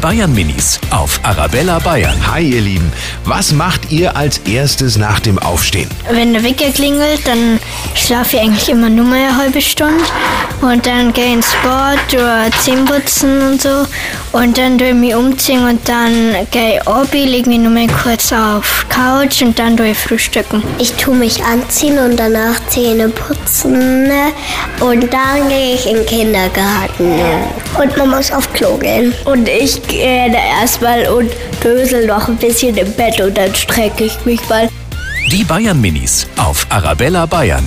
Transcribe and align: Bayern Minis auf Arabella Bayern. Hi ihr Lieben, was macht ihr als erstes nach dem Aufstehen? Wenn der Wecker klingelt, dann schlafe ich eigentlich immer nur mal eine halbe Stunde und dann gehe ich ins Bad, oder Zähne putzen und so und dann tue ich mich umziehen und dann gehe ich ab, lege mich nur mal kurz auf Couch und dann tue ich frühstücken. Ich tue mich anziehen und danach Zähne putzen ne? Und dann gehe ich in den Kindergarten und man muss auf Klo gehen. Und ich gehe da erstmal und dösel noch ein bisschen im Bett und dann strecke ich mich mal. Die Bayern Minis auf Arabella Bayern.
Bayern 0.00 0.34
Minis 0.34 0.80
auf 0.90 1.20
Arabella 1.24 1.78
Bayern. 1.78 2.16
Hi 2.32 2.42
ihr 2.42 2.62
Lieben, 2.62 2.90
was 3.24 3.52
macht 3.52 3.92
ihr 3.92 4.16
als 4.16 4.38
erstes 4.38 4.96
nach 4.96 5.20
dem 5.20 5.38
Aufstehen? 5.38 5.90
Wenn 6.10 6.32
der 6.32 6.42
Wecker 6.42 6.70
klingelt, 6.70 7.20
dann 7.26 7.60
schlafe 7.94 8.36
ich 8.36 8.42
eigentlich 8.42 8.68
immer 8.70 8.88
nur 8.88 9.04
mal 9.04 9.18
eine 9.18 9.36
halbe 9.36 9.60
Stunde 9.60 10.02
und 10.62 10.86
dann 10.86 11.12
gehe 11.12 11.26
ich 11.26 11.32
ins 11.34 11.54
Bad, 11.62 11.98
oder 12.14 12.48
Zähne 12.62 12.84
putzen 12.84 13.42
und 13.42 13.60
so 13.60 13.86
und 14.32 14.56
dann 14.56 14.78
tue 14.78 14.88
ich 14.88 14.94
mich 14.94 15.14
umziehen 15.14 15.64
und 15.64 15.86
dann 15.86 16.46
gehe 16.50 16.76
ich 16.76 16.88
ab, 16.88 17.08
lege 17.12 17.50
mich 17.50 17.58
nur 17.58 17.72
mal 17.72 17.86
kurz 18.02 18.32
auf 18.32 18.86
Couch 18.88 19.42
und 19.42 19.58
dann 19.58 19.76
tue 19.76 19.90
ich 19.90 19.98
frühstücken. 19.98 20.62
Ich 20.78 20.92
tue 20.94 21.14
mich 21.14 21.44
anziehen 21.44 21.98
und 21.98 22.16
danach 22.16 22.58
Zähne 22.68 23.08
putzen 23.10 24.04
ne? 24.04 24.32
Und 24.80 25.12
dann 25.12 25.48
gehe 25.48 25.74
ich 25.74 25.86
in 25.86 25.96
den 25.96 26.06
Kindergarten 26.06 27.20
und 27.78 27.96
man 27.96 28.10
muss 28.10 28.32
auf 28.32 28.52
Klo 28.52 28.76
gehen. 28.76 29.14
Und 29.24 29.48
ich 29.48 29.82
gehe 29.86 30.30
da 30.30 30.38
erstmal 30.60 31.06
und 31.08 31.30
dösel 31.62 32.06
noch 32.06 32.28
ein 32.28 32.36
bisschen 32.36 32.76
im 32.76 32.92
Bett 32.92 33.20
und 33.20 33.36
dann 33.36 33.54
strecke 33.54 34.04
ich 34.04 34.24
mich 34.24 34.40
mal. 34.48 34.68
Die 35.30 35.44
Bayern 35.44 35.80
Minis 35.80 36.26
auf 36.36 36.66
Arabella 36.70 37.26
Bayern. 37.26 37.64